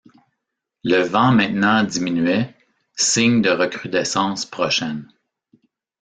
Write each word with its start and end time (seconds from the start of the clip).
Le 0.83 1.03
vent 1.03 1.31
maintenant 1.31 1.83
diminuait, 1.83 2.55
signe 2.97 3.39
de 3.43 3.51
recrudescence 3.51 4.47
prochaine. 4.47 5.07